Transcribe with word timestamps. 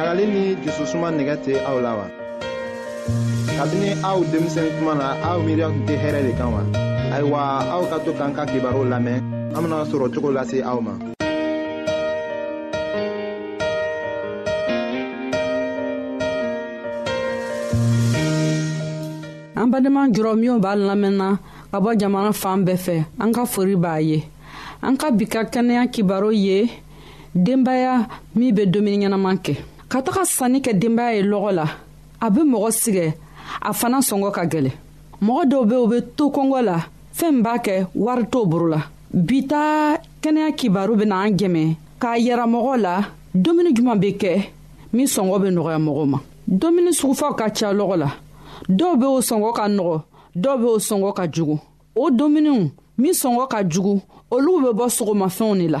ɲagali 0.00 0.24
ni 0.32 0.42
jususuma 0.64 1.08
nɛgɛ 1.16 1.34
tɛ 1.44 1.52
aw 1.68 1.76
la 1.84 1.92
wa 2.00 2.06
kabini 3.58 3.90
aw 4.10 4.18
denmisɛn 4.32 4.68
kuma 4.78 4.92
na 5.00 5.08
aw 5.28 5.36
miiriya 5.44 5.66
tun 5.74 5.82
tɛ 5.88 5.94
hɛrɛ 6.02 6.20
de 6.26 6.32
kan 6.38 6.48
wa 6.54 6.62
ayiwa 7.14 7.40
aw 7.74 7.82
ka 7.90 7.96
to 8.04 8.10
k'an 8.18 8.32
ka 8.36 8.44
kibaru 8.50 8.82
lamɛn 8.92 9.20
an 9.54 9.60
bena 9.62 9.76
sɔrɔ 9.90 10.06
cogo 10.14 10.30
lase 10.36 10.58
aw 10.70 10.78
ma 10.86 10.92
an 19.60 19.66
badenma 19.72 20.02
jɔrɔ 20.16 20.32
minw 20.40 20.56
b'a 20.64 20.72
lamɛnna 20.88 21.28
ka 21.70 21.78
bɔ 21.84 21.90
jamana 22.00 22.32
fan 22.32 22.64
bɛɛ 22.64 22.76
fɛ 22.86 22.96
an 23.20 23.32
ka 23.34 23.44
fori 23.44 23.76
b'a 23.76 24.00
ye 24.00 24.24
an 24.80 24.96
ka 24.96 25.10
bi 25.10 25.24
ka 25.26 25.44
kɛnɛya 25.44 25.90
kibaru 25.92 26.32
ye 26.32 26.68
denbaya 27.36 28.08
min 28.34 28.54
be 28.54 28.64
dumuni 28.64 29.04
ɲɛnaman 29.04 29.36
kɛ 29.44 29.56
ka 29.92 29.98
taga 30.06 30.22
sanni 30.34 30.58
kɛ 30.66 30.72
denbaya 30.80 31.12
ye 31.18 31.22
lɔgɔ 31.32 31.50
la 31.58 31.64
a 32.24 32.30
be 32.34 32.40
mɔgɔ 32.52 32.70
sigɛ 32.80 33.04
a 33.60 33.70
fana 33.78 33.98
sɔngɔ 34.08 34.30
ka 34.36 34.42
gwɛlɛ 34.52 34.70
mɔgɔ 35.26 35.42
dɔw 35.50 35.62
be 35.68 35.74
u 35.84 35.86
be 35.90 35.98
to 36.16 36.24
kɔngɔ 36.34 36.60
la 36.68 36.76
fɛɛn 37.18 37.36
b'a 37.44 37.54
kɛ 37.64 37.74
wari 38.04 38.24
t'o 38.32 38.40
boro 38.50 38.68
la 38.74 38.80
bi 39.26 39.38
ta 39.50 39.62
kɛnɛya 40.22 40.48
kibaru 40.58 40.94
bena 41.00 41.16
an 41.26 41.34
jɛmɛ 41.40 41.62
k'a 42.02 42.16
yira 42.24 42.44
mɔgɔ 42.54 42.74
la 42.84 42.92
domuni 43.44 43.70
juman 43.76 43.96
be 44.00 44.10
kɛ 44.22 44.30
min 44.92 45.06
sɔngɔ 45.14 45.36
be 45.42 45.48
nɔgɔya 45.56 45.78
mɔgɔw 45.86 46.04
ma 46.12 46.18
domuni 46.62 46.92
sugufaw 47.00 47.34
ka 47.38 47.48
ca 47.58 47.68
lɔgɔ 47.80 47.96
la 48.02 48.10
dɔw 48.78 48.92
be 49.00 49.06
o 49.14 49.18
sɔngɔ 49.30 49.52
ka 49.58 49.64
nɔgɔ 49.76 49.96
dɔw 50.42 50.54
be 50.62 50.66
o 50.74 50.78
sɔngɔ 50.88 51.14
ka 51.16 51.26
jugu 51.26 51.58
o 51.96 52.10
dominiw 52.10 52.70
min 52.96 53.12
sɔngɔ 53.12 53.48
ka 53.50 53.58
jugu 53.68 53.98
olugu 54.30 54.70
be 54.70 54.70
bɔ 54.80 54.86
sogomafɛnw 54.98 55.58
de 55.58 55.66
la 55.74 55.80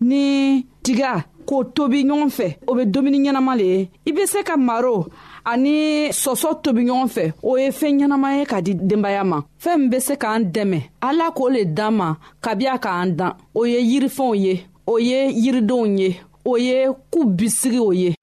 ni 0.00 0.66
tiga 0.82 1.24
k'o 1.48 1.58
tobi 1.72 2.02
ɲɔgɔn 2.08 2.30
fɛ 2.36 2.46
o 2.66 2.72
be 2.76 2.82
domuni 2.92 3.18
ɲɛnama 3.24 3.52
le 3.58 3.62
ye 3.72 3.80
i 4.08 4.12
be 4.14 4.26
se 4.26 4.42
ka 4.42 4.56
maro 4.56 5.06
ani 5.44 5.74
sɔsɔ 6.22 6.50
tobi 6.62 6.82
ɲɔgɔn 6.86 7.08
fɛ 7.14 7.24
o 7.42 7.56
ye 7.58 7.70
fɛɛn 7.70 7.98
ɲɛnama 8.00 8.28
ye 8.38 8.44
ka 8.44 8.60
di 8.60 8.72
denbaya 8.74 9.24
ma 9.26 9.40
fɛɛn 9.62 9.78
min 9.80 9.90
be 9.90 10.00
se 10.00 10.14
k'an 10.16 10.50
dɛmɛ 10.52 10.82
ala 11.00 11.26
k'o 11.34 11.48
le 11.50 11.64
dan 11.64 11.94
ma 11.96 12.14
kabiya 12.42 12.78
k'an 12.78 13.16
dan 13.16 13.32
o 13.54 13.64
ye 13.64 13.80
yirifɛnw 13.80 14.34
ye 14.38 14.66
o 14.86 14.98
ye 14.98 15.30
yiridenw 15.42 15.86
ye 15.98 16.20
o 16.44 16.56
ye 16.56 16.86
k'u 17.10 17.24
bisigi 17.36 17.78
o 17.80 17.90
ye 17.92 18.14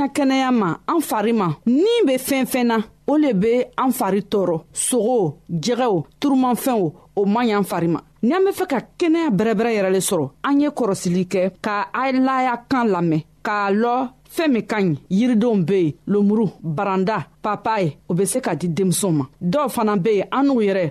ka 0.00 0.06
kɛnɛya 0.14 0.50
ma 0.60 0.68
an 0.92 1.00
fari 1.08 1.32
ma 1.40 1.48
nin 1.82 2.00
be 2.06 2.12
fɛn 2.28 2.44
fɛn 2.52 2.64
na 2.70 2.76
o 3.10 3.14
le 3.22 3.30
be 3.42 3.54
an 3.82 3.90
fari 3.98 4.20
tɔɔrɔ 4.32 4.56
sogo 4.86 5.18
jɛgɛw 5.64 5.92
turumafɛnw 6.20 6.84
o 7.20 7.26
man 7.32 7.44
ɲi 7.48 7.52
an 7.58 7.64
fari 7.70 7.88
ma 7.94 8.00
ni 8.24 8.32
an 8.36 8.44
be 8.46 8.50
fɛ 8.58 8.66
ka 8.72 8.78
kɛnɛya 8.98 9.28
bɛrɛbɛrɛ 9.38 9.70
yɛrɛ 9.76 9.90
le 9.92 10.00
sɔrɔ 10.10 10.26
an 10.48 10.60
ye 10.60 10.68
kɔrɔsili 10.68 11.24
kɛ 11.28 11.42
ka 11.60 11.88
alaya 11.92 12.54
kan 12.70 12.86
lamɛn 12.88 13.22
k'a 13.44 13.70
lɔ 13.82 14.08
fɛɛn 14.34 14.52
min 14.52 14.62
ka 14.66 14.76
ɲi 14.80 14.96
yiridenw 15.10 15.64
be 15.66 15.80
yen 15.84 15.92
lomuru 16.08 16.46
baranda 16.62 17.26
papaye 17.42 17.96
o 18.08 18.14
be 18.14 18.24
se 18.24 18.40
ka 18.40 18.54
di 18.54 18.68
denmisɛnw 18.68 19.12
ma 19.12 19.24
dɔw 19.52 19.68
fana 19.68 19.96
be 20.02 20.12
yen 20.16 20.28
an 20.32 20.46
n'u 20.46 20.62
yɛrɛ 20.68 20.90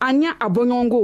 an 0.00 0.22
y'a 0.22 0.30
a 0.40 0.48
bɔɲɔgɔnko 0.54 1.00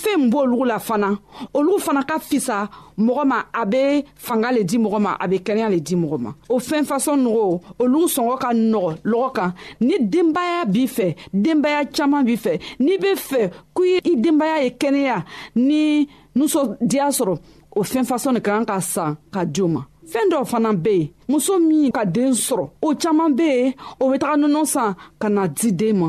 fɛɛn 0.00 0.20
min 0.20 0.30
b'olugu 0.32 0.64
la 0.68 0.78
fana 0.78 1.18
olugu 1.54 1.78
fana 1.86 2.02
ka 2.08 2.18
fisa 2.18 2.68
mɔgɔ 2.98 3.24
ma 3.26 3.44
a 3.54 3.64
be 3.66 4.04
fanga 4.14 4.50
le 4.52 4.62
di 4.64 4.78
mɔgɔ 4.78 4.98
ma 5.00 5.16
a 5.20 5.28
be 5.28 5.36
kɛnɛya 5.38 5.70
le 5.70 5.80
di 5.80 5.96
mɔgɔ 5.96 6.18
ma 6.20 6.30
o 6.48 6.58
fɛn 6.58 6.84
fasɔn 6.86 7.20
nɔgɔ 7.24 7.60
olu 7.80 8.00
sɔngɔ 8.14 8.38
ka 8.40 8.48
nɔgɔ 8.52 8.90
lɔgɔ 9.04 9.32
kan 9.34 9.54
ni 9.80 9.98
denbaya 10.00 10.64
b'i 10.72 10.86
fɛ 10.96 11.16
denbaya 11.34 11.84
caaman 11.92 12.24
b'i 12.26 12.36
fɛ 12.44 12.60
n'i 12.80 12.96
be 13.00 13.12
fɛ 13.26 13.50
k'i 13.76 14.00
i 14.04 14.14
denbaya 14.22 14.62
ye 14.64 14.70
kɛnɛya 14.70 15.24
ni 15.56 16.08
nusɔdiya 16.36 17.06
sɔrɔ 17.18 17.36
o 17.78 17.82
fɛn 17.82 18.04
fasɔn 18.06 18.32
nin 18.34 18.42
ka 18.42 18.52
kan 18.56 18.64
ka 18.66 18.80
san 18.80 19.16
ka 19.32 19.44
di 19.44 19.60
o 19.62 19.68
ma 19.68 19.82
fɛɛn 20.06 20.30
dɔw 20.30 20.44
fana 20.46 20.72
be 20.82 20.90
yen 20.94 21.10
muso 21.28 21.58
min 21.58 21.90
ka 21.90 22.04
deen 22.04 22.30
sɔrɔ 22.32 22.68
o 22.82 22.94
caaman 22.94 23.34
be 23.34 23.42
yen 23.44 23.72
o 24.00 24.10
be 24.12 24.18
taga 24.18 24.36
nɔnɔ 24.36 24.64
san 24.66 24.94
ka 25.18 25.28
na 25.28 25.46
di 25.48 25.72
den 25.72 25.98
ma 25.98 26.08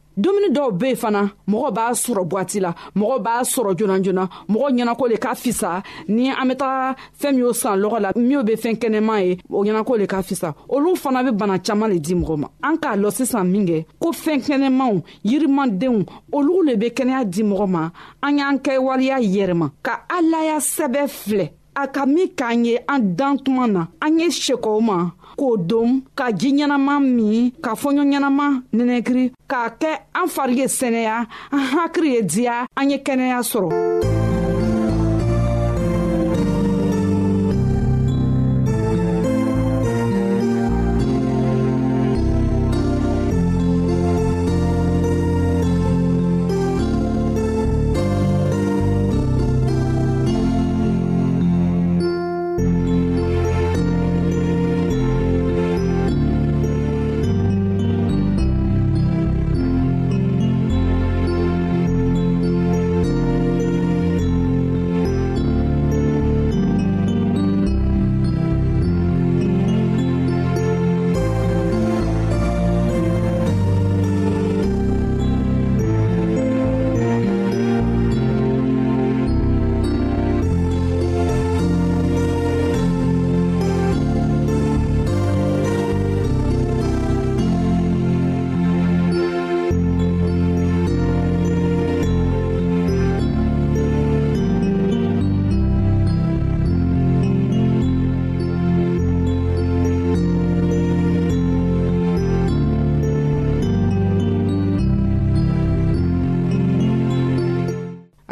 dumuni 0.17 0.49
dɔw 0.55 0.69
be 0.79 0.87
yen 0.89 0.95
fana 1.01 1.21
mɔgɔ 1.51 1.69
b'a 1.75 1.85
sɔrɔ 2.03 2.23
bwati 2.29 2.59
la 2.61 2.71
mɔgɔ 2.95 3.17
b'a 3.25 3.35
sɔrɔ 3.53 3.71
joona 3.77 3.97
joona 4.03 4.23
mɔgɔ 4.49 4.67
ɲɛnako 4.73 5.03
le 5.11 5.17
ka 5.17 5.33
fisa 5.35 5.83
ni 6.07 6.29
an 6.29 6.47
be 6.49 6.55
taga 6.55 6.95
fɛɛn 7.19 7.35
min'o 7.35 7.53
san 7.55 7.79
lɔgɔ 7.79 7.99
la 8.01 8.11
minw 8.15 8.43
be 8.43 8.53
fɛɛn 8.55 8.75
kɛnɛman 8.75 9.19
ye 9.25 9.37
o 9.49 9.63
ɲɛnako 9.63 9.97
le 9.99 10.05
ka 10.07 10.21
fisa 10.21 10.53
olu 10.69 10.95
fana 10.95 11.23
be 11.23 11.31
bana 11.31 11.59
caaman 11.59 11.91
le 11.91 11.99
di 11.99 12.13
mɔgɔ 12.13 12.37
ma 12.39 12.47
an 12.63 12.77
k'a 12.77 12.95
lɔ 12.99 13.11
sisan 13.11 13.45
minkɛ 13.53 13.85
ko 13.99 14.09
fɛɛn 14.11 14.39
kɛnɛmanw 14.45 15.01
yirimandenw 15.25 16.05
olugu 16.33 16.63
le 16.65 16.75
be 16.77 16.89
kɛnɛya 16.89 17.25
di 17.31 17.43
mɔgɔ 17.43 17.67
ma 17.69 17.89
an 18.21 18.37
y'an 18.37 18.57
kɛwaleya 18.59 19.19
yɛrɛma 19.21 19.71
ka 19.81 20.05
alaya 20.11 20.57
sɛbɛ 20.57 21.07
filɛ 21.07 21.49
a 21.75 21.87
ka 21.87 22.05
min 22.05 22.27
k'an 22.35 22.65
ye 22.65 22.77
an 22.89 22.99
dan 23.15 23.39
tuma 23.39 23.65
na 23.71 23.87
an 24.01 24.19
ye 24.19 24.27
sekɔw 24.29 24.81
ma 24.81 25.11
k'o 25.41 25.53
dom 25.57 25.93
ka 26.15 26.25
ji 26.39 26.49
ɲɛnama 26.57 26.93
min 27.15 27.33
ka 27.63 27.71
fɔɲɔ 27.81 28.03
ɲɛnama 28.11 28.45
nɛnɛkiri 28.75 29.23
k'a 29.51 29.65
kɛ 29.81 29.91
an 30.19 30.27
fari 30.35 30.55
ye 30.59 30.65
sɛnɛya 30.79 31.17
an 31.55 31.63
hakiri 31.73 32.09
ye 32.15 32.21
diya 32.31 32.55
an 32.79 32.91
ye 32.91 32.97
kɛnɛya 33.05 33.39
sɔrɔ 33.51 33.69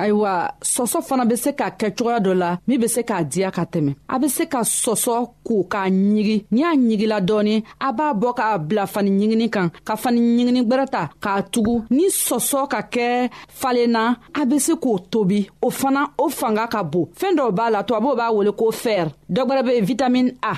ayiwa 0.01 0.33
sɔsɔ 0.73 0.99
fana 1.07 1.23
be 1.29 1.35
se 1.43 1.51
ka 1.59 1.67
kɛ 1.79 1.87
cogoya 1.97 2.17
dɔ 2.25 2.31
la 2.41 2.49
min 2.67 2.79
be 2.81 2.87
se 2.95 3.01
k'a 3.09 3.17
diya 3.31 3.49
ka 3.55 3.63
tɛmɛ 3.73 3.91
a 4.07 4.15
be 4.21 4.27
se 4.35 4.43
ka 4.53 4.59
sɔsɔ 4.83 5.13
ko 5.47 5.55
k'a 5.71 5.83
ɲigi 6.13 6.37
n'i 6.53 6.61
y'a 6.61 6.69
ɲigila 6.83 7.17
dɔɔni 7.29 7.55
a 7.79 7.89
b'a 7.97 8.07
bɔ 8.21 8.29
k'a 8.37 8.57
bila 8.67 8.85
fani 8.93 9.09
ɲigini 9.19 9.47
kan 9.55 9.67
ka 9.87 9.95
fani 9.95 10.19
ɲigini 10.37 10.61
gwɛrɛ 10.69 10.85
ta 10.93 11.01
k'a 11.23 11.35
tugu 11.51 11.75
ni 11.89 12.05
sɔsɔ 12.27 12.61
ka 12.71 12.81
kɛ 12.93 13.29
falenna 13.61 14.03
a 14.41 14.45
be 14.45 14.59
se 14.59 14.73
k'o 14.73 14.95
tobi 15.11 15.41
o 15.61 15.69
fana 15.69 16.07
o 16.17 16.29
fanga 16.29 16.67
ka 16.67 16.83
bon 16.83 17.07
fɛɛn 17.19 17.35
dɔw 17.37 17.49
b'a 17.57 17.69
la 17.71 17.83
tubabuw 17.83 18.15
b'a 18.19 18.31
wele 18.35 18.51
ko 18.51 18.71
fɛr 18.71 19.07
dɔ 19.29 19.41
gwɛrɛ 19.47 19.63
be 19.65 19.85
vitamin 19.85 20.31
a 20.43 20.57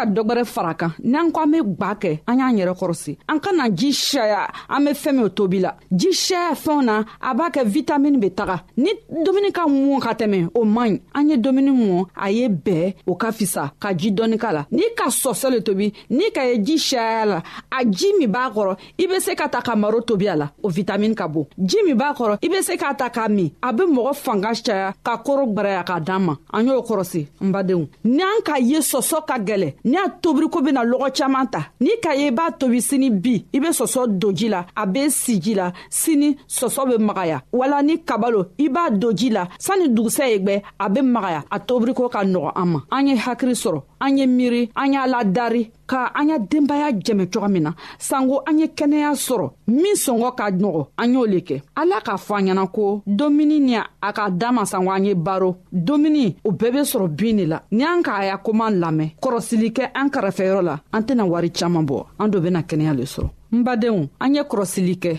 ka 0.00 0.06
dɔgwɛrɛ 0.08 0.44
fara 0.48 0.74
kan 0.74 0.92
n'an 1.04 1.30
ko 1.30 1.40
an 1.44 1.50
be 1.52 1.58
gwa 1.62 1.92
kɛ 2.00 2.12
an 2.26 2.38
y'an 2.40 2.56
yɛrɛ 2.56 2.72
kɔrɔsi 2.80 3.12
an 3.28 3.38
kana 3.44 3.68
ji 3.68 3.92
shaya 3.92 4.46
an 4.68 4.84
be 4.86 4.90
fɛɛn 5.02 5.12
minw 5.16 5.28
tobi 5.36 5.58
la 5.60 5.70
ji 5.92 6.10
shaya 6.12 6.52
fɛnw 6.56 6.84
na 6.84 6.96
a 7.20 7.34
b'a 7.34 7.50
kɛ 7.52 7.64
vitamini 7.68 8.18
be 8.20 8.30
taga 8.30 8.62
ni 8.76 8.90
dumuni 9.26 9.52
ka 9.52 9.66
mɔn 9.66 10.00
ka 10.00 10.12
tɛmɛ 10.14 10.50
o 10.56 10.64
man 10.64 10.94
ɲi 10.96 11.00
an 11.14 11.28
ye 11.30 11.36
dumuni 11.36 11.70
mɔn 11.76 12.06
a 12.16 12.30
ye 12.30 12.48
bɛɛ 12.48 12.94
o 13.06 13.14
ka 13.14 13.28
fisa 13.32 13.72
ka 13.78 13.92
ji 13.94 14.10
dɔɔni 14.10 14.38
ka 14.40 14.50
la 14.52 14.64
n'i 14.72 14.88
ka 14.96 15.10
sɔsɔ 15.10 15.50
le 15.52 15.60
tobi 15.60 15.92
n'i 16.10 16.30
ka 16.32 16.42
ye 16.48 16.58
ji 16.62 16.78
shaya 16.78 17.26
la 17.26 17.42
a 17.70 17.84
ji 17.84 18.12
min 18.18 18.28
b'a 18.32 18.50
kɔrɔ 18.54 18.76
i 18.98 19.06
be 19.06 19.20
se 19.20 19.34
ka 19.34 19.48
ta 19.48 19.60
ka 19.60 19.76
maro 19.76 20.00
tobi 20.00 20.28
a 20.32 20.36
la 20.36 20.50
o 20.62 20.68
vitamini 20.70 21.14
ka 21.14 21.28
bon 21.28 21.46
ji 21.62 21.76
min 21.86 21.94
b'a 21.96 22.14
kɔrɔ 22.16 22.38
i 22.42 22.48
be 22.48 22.62
se 22.62 22.72
k'a 22.76 22.94
ta 22.96 23.10
k'a 23.10 23.28
min 23.28 23.50
a 23.62 23.72
be 23.72 23.82
mɔgɔ 23.84 24.14
fanga 24.16 24.50
caya 24.54 24.94
ka 25.04 25.18
koro 25.18 25.46
gwɛrɛya 25.46 25.84
k'a 25.86 26.00
d'an 26.02 26.20
ma 26.24 26.36
an 26.54 26.62
y'o 26.66 26.80
kɔrɔsi 26.80 27.26
n 27.42 27.50
badenw 27.52 27.84
n'an 28.04 28.40
ka 28.44 28.56
ye 28.58 28.78
sɔsɔ 28.80 29.26
ka 29.26 29.36
gwɛlɛ 29.38 29.74
ni 29.90 29.96
a 29.98 30.08
tobiriko 30.08 30.60
bena 30.62 30.84
lɔgɔ 30.84 31.08
caaman 31.16 31.46
ta 31.50 31.60
n'i 31.82 31.90
ka 32.00 32.12
ye 32.14 32.28
i 32.28 32.30
b'a 32.30 32.50
tobi 32.58 32.78
sini 32.80 33.10
bi 33.10 33.34
i 33.52 33.58
be 33.58 33.66
sɔsɔ 33.74 34.06
don 34.20 34.32
ji 34.36 34.48
la 34.48 34.64
a 34.76 34.86
be 34.86 35.10
si 35.10 35.34
ji 35.40 35.54
la 35.54 35.72
sini 35.90 36.36
sɔsɔ 36.48 36.82
be 36.90 36.96
magaya 37.04 37.42
wala 37.52 37.82
ni 37.82 37.98
kabalo 38.02 38.42
i 38.58 38.68
b'a 38.68 38.88
don 38.90 39.12
ji 39.16 39.30
la 39.30 39.48
sanni 39.58 39.88
dugusɛ 39.88 40.28
ye 40.30 40.38
gwɛ 40.38 40.62
a 40.78 40.88
be 40.90 41.00
magaya 41.02 41.42
a 41.50 41.58
tobiriko 41.58 42.08
ka 42.08 42.22
nɔgɔ 42.24 42.52
an 42.54 42.66
ma 42.72 42.80
an 42.92 43.08
ye 43.08 43.16
hakiri 43.16 43.52
sɔrɔ 43.64 43.82
an 44.00 44.16
ye 44.16 44.26
miiri 44.26 44.70
an 44.76 44.92
y'a 44.92 45.06
ladari 45.08 45.70
ka 45.90 46.12
an 46.14 46.28
ya 46.30 46.38
denbaya 46.38 46.92
jɛmɛ 46.94 47.26
coga 47.34 47.48
min 47.50 47.62
na 47.66 47.72
sanko 47.98 48.42
an 48.46 48.58
ye 48.60 48.66
kɛnɛya 48.68 49.10
sɔrɔ 49.26 49.48
min 49.66 49.96
sɔngɔ 49.96 50.30
ka 50.38 50.46
nɔgɔ 50.62 50.82
an 51.02 51.12
y'o 51.12 51.22
le 51.26 51.38
kɛ 51.48 51.56
ala 51.74 51.98
k'a 52.06 52.16
fɔ 52.26 52.34
an 52.38 52.46
ɲɛna 52.46 52.64
ko 52.72 53.02
domuni 53.06 53.58
ni 53.58 53.74
a 53.76 54.12
ka 54.12 54.28
daa 54.30 54.52
ma 54.52 54.62
sanko 54.64 54.90
an 54.92 55.04
ye 55.04 55.14
baro 55.14 55.50
domuni 55.74 56.36
o 56.46 56.52
bɛɛ 56.52 56.70
be 56.72 56.80
sɔrɔ 56.92 57.08
bin 57.16 57.36
de 57.38 57.46
la 57.46 57.58
ni 57.72 57.82
an 57.84 58.02
k'a 58.04 58.24
ya 58.26 58.36
koman 58.38 58.78
lamɛn 58.78 59.10
kɔrɔsili 59.20 59.72
kɛ 59.72 59.90
an 59.94 60.08
karafɛyɔrɔ 60.10 60.62
la 60.62 60.78
an 60.92 61.00
tɛna 61.02 61.24
wari 61.26 61.50
caaman 61.50 61.84
bɔ 61.86 62.04
an 62.20 62.28
do 62.30 62.40
bena 62.40 62.62
kɛnɛya 62.62 62.94
le 62.96 63.02
sɔrɔ 63.02 63.28
n 63.52 63.64
badenw 63.64 64.08
an 64.20 64.34
ye 64.34 64.42
kɔrɔsili 64.42 64.96
kɛ 64.96 65.18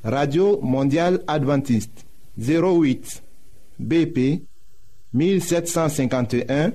radio 0.03 0.59
mondial 0.61 1.21
adventiste 1.27 2.05
08 2.39 3.21
bp 3.79 4.43
1751 5.13 6.71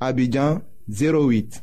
abidjan 0.00 0.60
08 0.88 1.62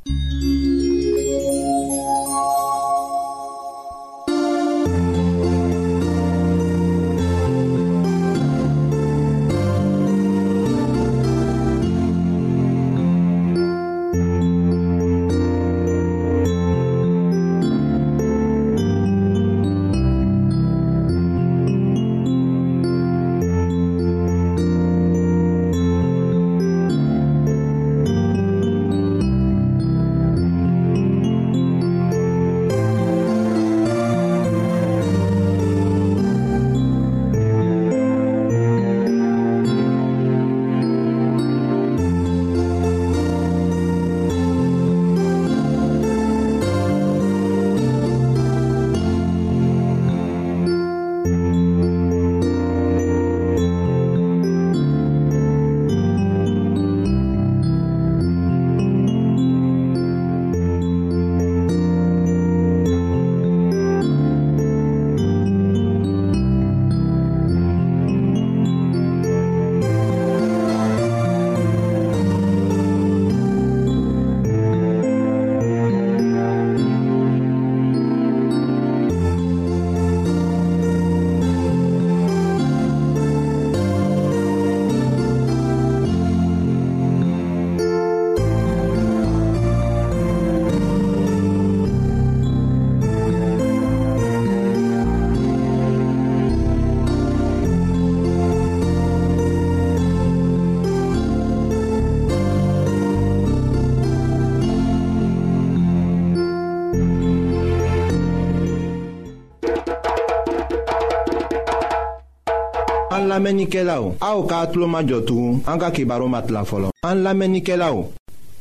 An 113.39 113.43
lamenike 113.43 113.84
la 113.88 114.01
ou, 114.03 114.17
a 114.19 114.34
ou 114.36 114.43
ka 114.51 114.58
atlo 114.65 114.84
majotou, 114.91 115.62
an 115.72 115.79
ka 115.79 115.93
ki 115.96 116.03
baro 116.03 116.25
mat 116.27 116.50
la 116.51 116.65
folo. 116.67 116.89
An 117.08 117.22
lamenike 117.24 117.77
la 117.79 117.88
ou, 117.96 118.10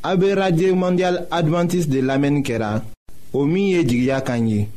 a 0.06 0.12
be 0.16 0.28
radye 0.38 0.70
mondial 0.70 1.16
adventis 1.34 1.88
de 1.90 1.98
lamenikera, 1.98 2.84
o 3.34 3.42
miye 3.44 3.82
jigya 3.82 4.20
kanyi, 4.22 4.68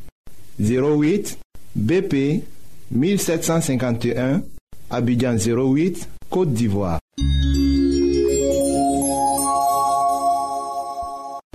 08 0.57 1.35
BP 1.75 2.15
1751, 2.89 4.41
abidjan 4.89 5.37
08, 5.37 6.07
Kote 6.33 6.55
Divoa. 6.57 6.95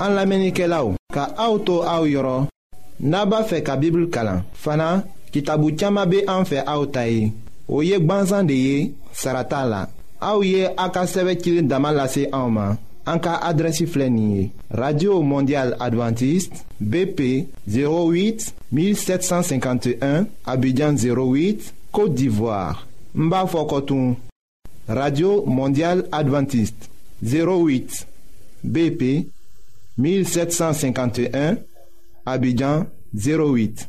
An 0.06 0.14
lamenike 0.14 0.70
la 0.70 0.84
ou, 0.86 0.94
ka 1.10 1.32
a 1.34 1.48
ou 1.50 1.58
to 1.66 1.80
a 1.82 1.96
ou 1.98 2.06
yoron, 2.06 2.46
naba 3.02 3.42
fe 3.50 3.58
ka 3.66 3.74
bibl 3.82 4.06
kala, 4.06 4.36
fana 4.54 5.00
ki 5.34 5.42
tabu 5.42 5.72
tiyama 5.74 6.06
be 6.06 6.22
an 6.30 6.46
fe 6.46 6.62
a 6.62 6.78
ou 6.78 6.86
tayi. 6.86 7.26
Oye 7.68 7.88
ye 7.98 7.98
Saratala 7.98 8.42
de 8.46 8.54
ye 8.54 8.94
sarata 9.12 9.66
la 11.90 13.64
ye 14.12 14.52
radio 14.70 15.22
mondial 15.22 15.74
Adventiste, 15.80 16.54
bp 16.80 17.48
08 17.68 18.52
1751 18.70 20.26
abidjan 20.44 20.94
08 20.94 21.74
côte 21.92 22.14
d'ivoire 22.14 22.86
n 23.16 24.14
radio 24.88 25.42
mondial 25.46 26.06
Adventiste, 26.12 26.88
08 27.24 28.06
bp 28.64 29.26
1751 29.98 31.56
abidjan 32.26 32.84
08 33.14 33.88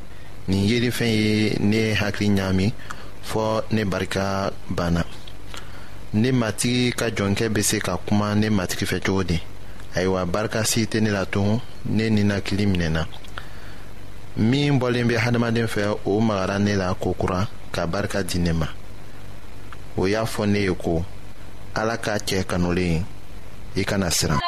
nin 0.47 0.65
yelifɛn 0.69 1.07
ye 1.27 1.57
ne 1.59 1.81
hakili 1.99 2.29
ɲaami 2.37 2.73
fɔɔ 3.29 3.63
ne 3.71 3.83
barika 3.85 4.51
banna 4.69 5.03
ne 6.13 6.31
matigi 6.31 6.91
ka 6.97 7.05
jɔnkɛ 7.09 7.49
be 7.53 7.61
se 7.61 7.79
ka 7.79 7.97
kuma 7.97 8.35
ne 8.35 8.49
matigi 8.49 8.85
fɛ 8.85 8.99
cogo 9.05 9.23
di 9.23 9.39
ayiwa 9.95 10.25
barika 10.25 10.63
si 10.65 10.85
tɛ 10.85 10.99
ne 11.01 11.11
la 11.11 11.25
tugun 11.25 11.59
ne 11.85 12.09
ninakili 12.09 12.65
minɛna 12.65 13.05
min 14.37 14.79
bɔlen 14.79 15.07
bɛ 15.09 15.15
hadamaden 15.17 15.67
fɛ 15.67 15.97
o 16.05 16.19
magara 16.19 16.57
ne 16.59 16.75
la 16.75 16.93
kokura 16.93 17.47
ka 17.71 17.85
barika 17.85 18.23
di 18.23 18.39
ne 18.39 18.51
ma 18.51 18.67
o 19.97 20.05
y'a 20.07 20.23
fɔ 20.25 20.47
ne 20.49 20.59
ye 20.61 20.73
ko 20.73 21.03
ala 21.75 21.97
ka 21.97 22.17
cɛ 22.17 22.43
kanulen 22.43 23.03
i 23.75 23.83
kana 23.85 24.07
siran 24.09 24.39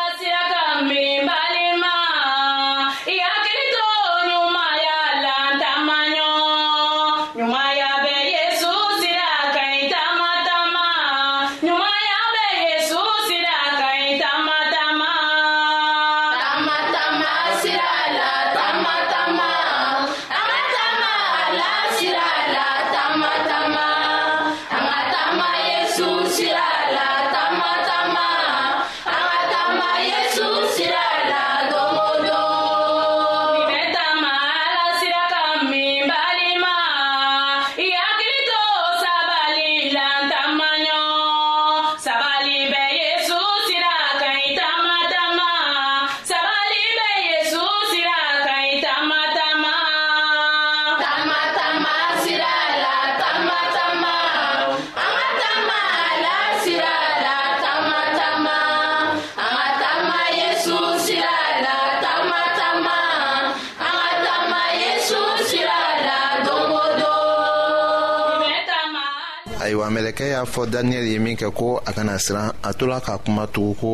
mɛlɛkɛ 69.94 70.26
y'a 70.34 70.42
fɔ 70.54 70.62
daniyɛli 70.74 71.10
ye 71.14 71.20
minkɛ 71.20 71.50
ko 71.58 71.78
a 71.86 71.92
kana 71.94 72.16
siran 72.26 72.52
a 72.64 72.74
tola 72.74 73.00
ka 73.02 73.18
kuma 73.18 73.46
tugu 73.54 73.74
ko 73.82 73.90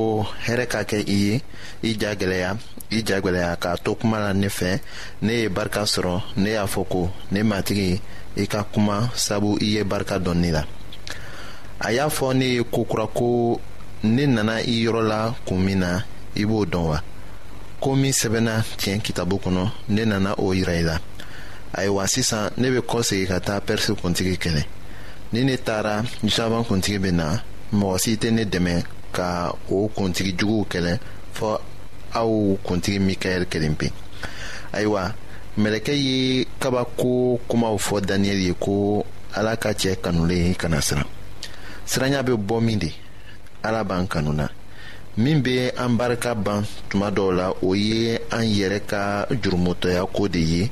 hɛrɛ 0.48 0.66
ka 0.74 0.80
kɛ 0.90 0.98
i 1.16 1.18
ye 1.28 1.36
i 1.88 2.00
ja 2.02 2.12
gwɛlɛya 2.22 2.52
i 2.92 3.00
ja 3.08 3.18
gwɛlɛya 3.24 3.60
k'a 3.64 3.76
to 3.84 3.96
kuma 3.96 4.20
la 4.20 4.32
ne 4.34 4.48
fɛ 4.48 4.80
ne 5.22 5.32
ye 5.42 5.48
barika 5.50 5.82
sɔrɔ 5.94 6.18
ne 6.38 6.50
y'a 6.54 6.66
fɔ 6.74 6.88
ko 6.94 7.02
ne 7.32 7.42
matigi 7.52 8.02
i 8.36 8.46
ka 8.54 8.64
kuma 8.74 9.12
sabu 9.26 9.52
i 9.62 9.66
ye 9.76 9.82
barika 9.84 10.18
dɔn 10.20 10.38
ne 10.44 10.52
la 10.52 10.64
a 11.88 11.92
y'a 11.92 12.08
fɔ 12.18 12.34
ne 12.34 12.46
ye 12.56 12.64
kokura 12.64 13.06
ko 13.20 13.60
ne 14.04 14.26
nana 14.26 14.56
i 14.64 14.74
yɔrɔ 14.86 15.02
la 15.12 15.20
kun 15.46 15.58
min 15.66 15.80
na 15.80 15.94
i 16.36 16.46
b'o 16.46 16.66
dɔn 16.66 16.86
wa 16.90 17.00
ko 17.82 17.96
min 17.96 18.14
sɛbɛnna 18.22 18.56
tiɲɛ 18.80 19.00
kitabu 19.06 19.36
kɔnɔ 19.44 19.70
ne 19.90 20.06
nana 20.06 20.34
o 20.38 20.52
yira 20.60 20.74
i 20.74 20.82
la 20.82 20.98
ayiwa 21.74 22.08
sisan 22.08 22.50
ne 22.58 22.70
bɛ 22.70 22.82
kɔsegi 22.92 23.28
ka 23.28 23.40
taa 23.40 23.60
pɛrisi 23.60 23.94
kuntigi 24.02 24.38
kɛlɛ 24.46 24.66
ni 25.32 25.44
ne 25.46 25.56
taara 25.62 26.02
jaban 26.26 26.64
kuntigi 26.66 26.98
bɛ 27.04 27.10
na 27.20 27.28
mɔgɔ 27.80 27.96
si 28.04 28.12
tɛ 28.22 28.30
ne 28.36 28.44
dɛmɛ 28.54 28.76
ka 29.16 29.28
o 29.76 29.88
kuntigi 29.96 30.32
juguw 30.40 30.64
kɛlɛ 30.72 30.94
fɔ 31.38 31.50
aw 32.20 32.32
kuntigi 32.66 33.00
mikaɛli 33.08 33.46
kelen 33.52 33.76
pe 33.80 33.88
ayiwa 34.76 35.04
mɛlɛkɛ 35.62 35.94
ye 36.06 36.18
kabako 36.62 37.12
kumaw 37.50 37.76
fɔ 37.86 37.96
daniyɛli 38.08 38.46
ye 38.48 38.54
ko 38.64 39.06
ala 39.38 39.54
ka 39.64 39.70
cɛɛ 39.80 40.02
kanulen 40.04 40.56
kana 40.58 40.82
siran 40.82 41.06
siranya 41.90 42.24
bɛ 42.26 42.34
bɔ 42.36 42.58
min 42.62 42.80
de 42.80 42.90
ala 43.64 43.84
b'an 43.84 44.08
kanu 44.08 44.34
na 44.34 44.48
min 45.18 45.42
be 45.42 45.70
an 45.78 45.90
barika 45.98 46.34
ban 46.34 46.66
tuma 46.90 47.12
dɔw 47.14 47.36
la 47.38 47.54
o 47.62 47.74
ye 47.76 48.18
an 48.32 48.46
yɛrɛ 48.46 48.80
ka 48.88 49.26
jurumutɔya 49.30 50.06
ko 50.12 50.28
de 50.28 50.40
ye 50.40 50.72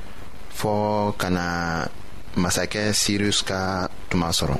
fɔɔ 0.59 1.13
ka 1.19 1.29
na 1.29 1.45
masakɛ 2.41 2.81
sirus 3.01 3.39
ka 3.47 3.87
tuma 4.09 4.27
sɔrɔ 4.37 4.55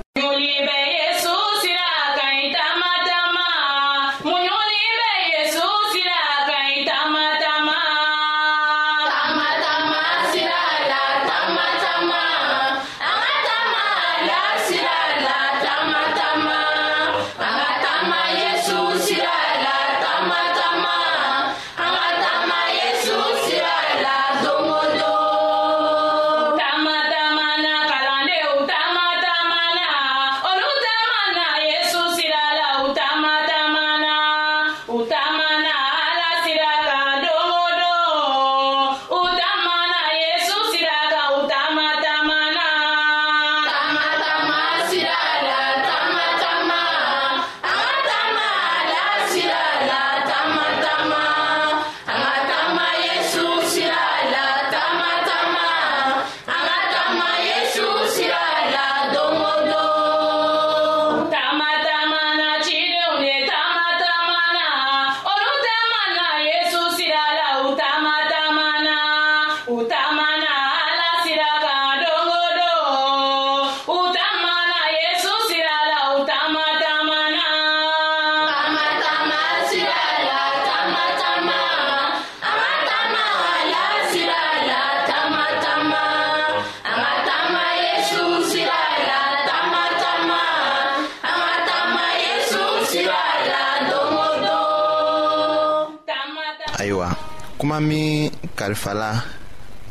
caaman 97.82 97.82
min 97.88 98.32
kalifala 98.56 99.24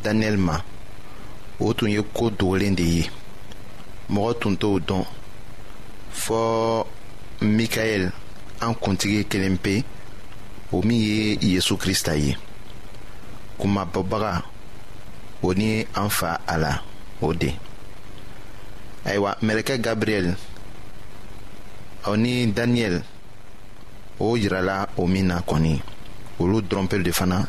daniyɛli 0.05 0.37
ma 0.41 0.57
o 1.61 1.73
tun 1.75 1.91
ye 1.91 2.03
koo 2.15 2.31
dogolen 2.31 2.75
de 2.75 2.83
ye 2.85 3.11
mɔgɔ 4.11 4.33
tun 4.41 4.57
t'o 4.57 4.79
dɔn 4.81 5.05
fɔɔ 6.13 6.87
mikaɛl 7.41 8.13
an 8.61 8.75
kuntigi 8.75 9.25
kelen 9.31 9.59
pe 9.59 9.85
o 10.73 10.83
min 10.83 10.99
ye 11.01 11.39
yezu 11.41 11.77
krista 11.77 12.15
ye 12.17 12.37
kuma 13.59 13.85
bɔbaga 13.85 14.43
o 15.43 15.53
ni 15.55 15.87
an 15.95 16.09
fa 16.11 16.41
a 16.47 16.59
la 16.59 16.79
o 17.21 17.33
de 17.35 17.51
ayiwa 19.05 19.37
mɛlɛkɛ 19.43 19.79
gabriyɛl 19.85 20.37
o 22.07 22.15
ni 22.17 22.47
daniyɛli 22.53 23.01
o 24.21 24.37
yirala 24.37 24.89
o 24.97 25.07
min 25.07 25.27
na 25.27 25.41
kɔni 25.41 25.83
olu 26.41 26.61
dɔrɔn 26.63 27.03
de 27.03 27.13
fana 27.13 27.49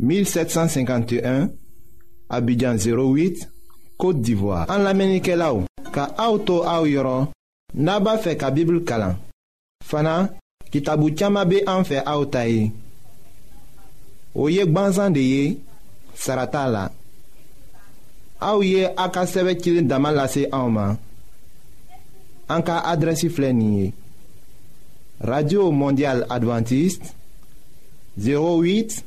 1751 0.00 1.50
Abidjan 2.30 2.74
08 2.74 3.46
Kote 4.00 4.20
d'Ivoire 4.22 4.64
An 4.72 4.82
la 4.86 4.94
menike 4.96 5.36
la 5.36 5.52
ou 5.54 5.66
Ka 5.92 6.06
auto 6.24 6.62
a 6.64 6.78
ou 6.80 6.88
yoron 6.88 7.28
Naba 7.76 8.16
fe 8.24 8.32
ka 8.40 8.48
bibil 8.54 8.80
kalan 8.88 9.18
Fana, 9.84 10.30
ki 10.72 10.80
tabou 10.86 11.12
tiyama 11.12 11.44
be 11.48 11.60
an 11.68 11.84
fe 11.86 12.00
a 12.00 12.16
ou 12.16 12.28
taye 12.32 12.70
Ou 14.32 14.48
yek 14.52 14.72
ban 14.72 14.90
zande 14.96 15.20
ye 15.24 15.44
Sarata 16.16 16.64
la 16.72 16.86
A 18.40 18.54
ou 18.56 18.64
ye 18.64 18.88
a 18.88 19.10
ka 19.12 19.26
seve 19.28 19.58
kilin 19.60 19.90
damal 19.90 20.16
la 20.16 20.24
se 20.32 20.46
a 20.48 20.62
ou 20.64 20.72
man 20.72 20.96
An 22.50 22.64
ka 22.66 22.80
adresi 22.88 23.28
flen 23.32 23.60
ye 23.76 23.90
Radio 25.28 25.68
Mondial 25.76 26.24
Adventist 26.32 27.12
08 28.16 28.24
Abidjan 28.24 29.06